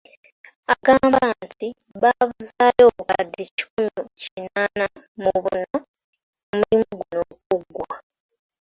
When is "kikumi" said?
3.55-4.03